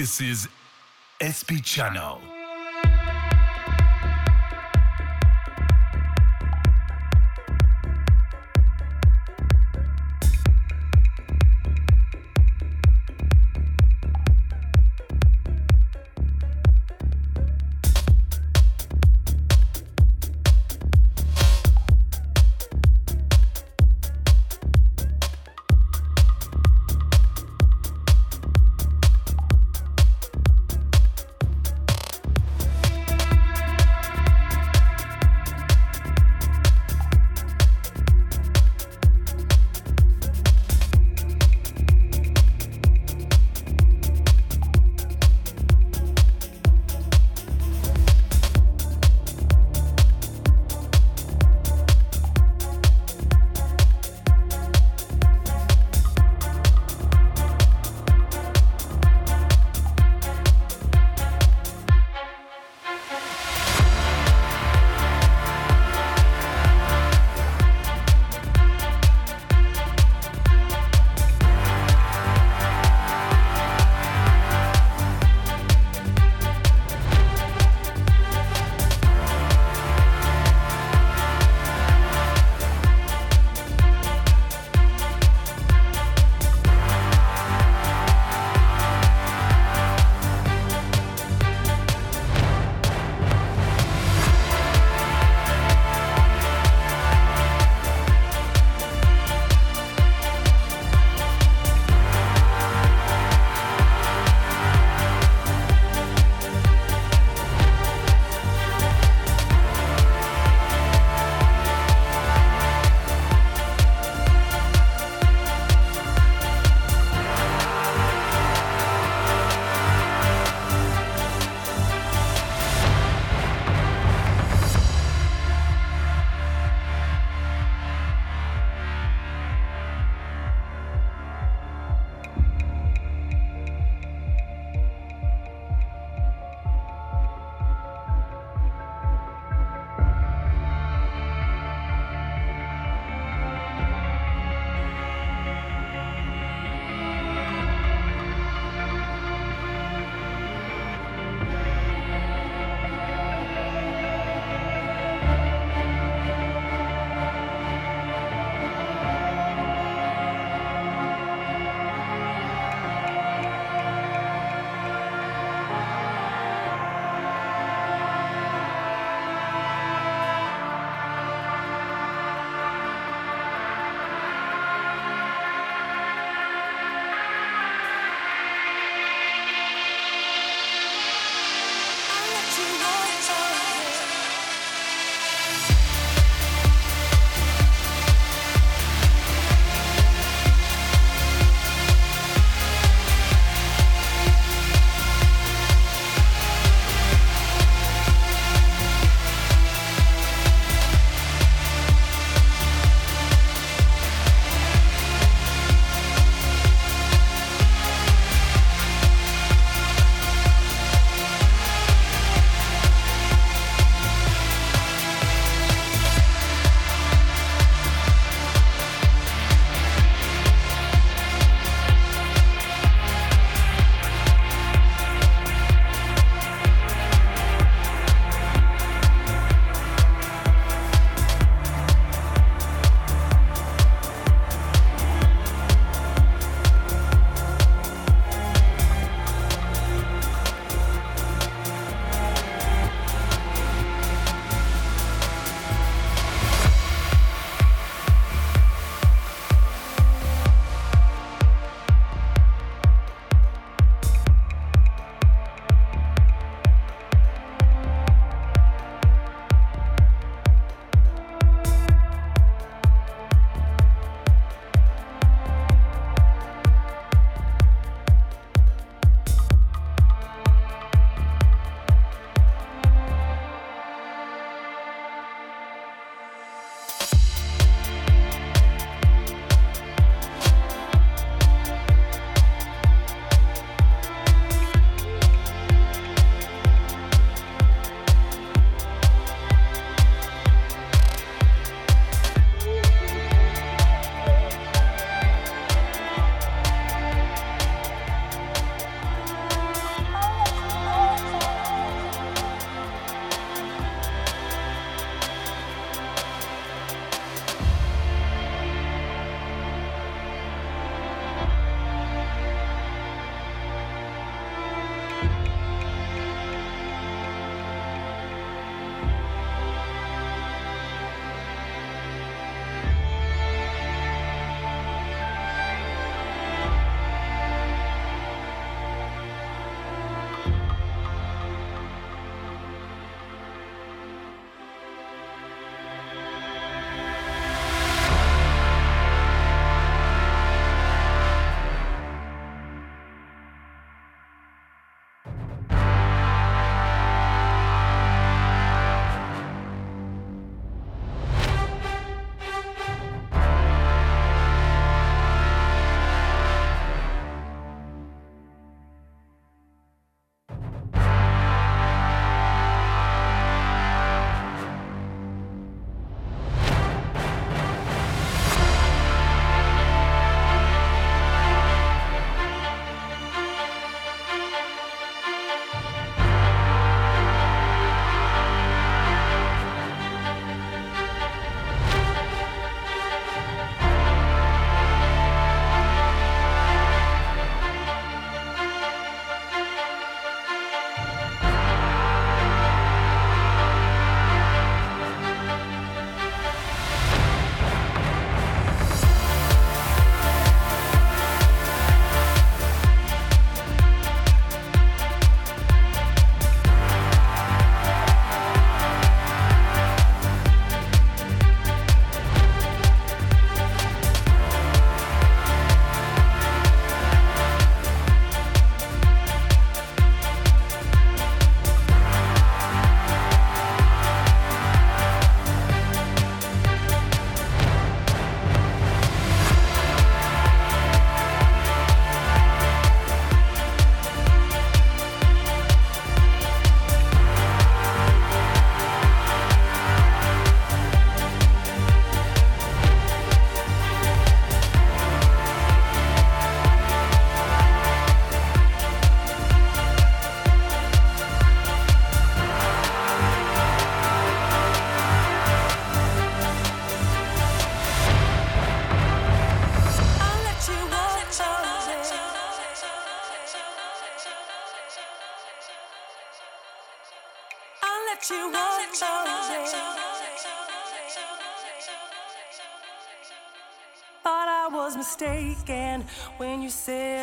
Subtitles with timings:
[0.00, 0.48] This is
[1.20, 2.29] SP Channel.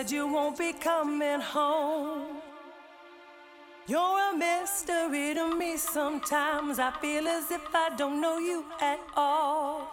[0.07, 2.37] Said you won't be coming home.
[3.87, 6.79] You're a mystery to me sometimes.
[6.79, 9.87] I feel as if I don't know you at all.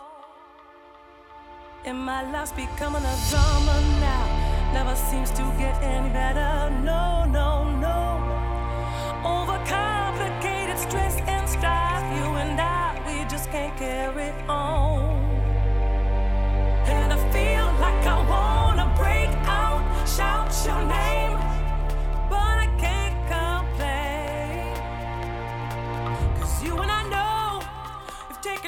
[1.85, 4.73] And my life's becoming a drama now.
[4.73, 6.71] Never seems to get any better.
[6.83, 7.49] No, no,
[7.87, 7.99] no.
[9.23, 12.05] Overcomplicated stress and strife.
[12.17, 14.94] You and I, we just can't carry on.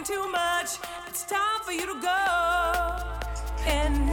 [0.06, 0.78] Too much.
[1.08, 2.20] It's time for you to go.
[3.66, 4.05] And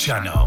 [0.00, 0.39] Channel.